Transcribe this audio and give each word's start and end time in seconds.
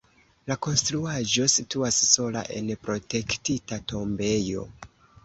La 0.51 0.55
konstruaĵo 0.67 1.43
situas 1.55 1.99
sola 2.13 2.43
en 2.61 2.71
protektita 2.87 3.79
tombejo. 3.93 4.65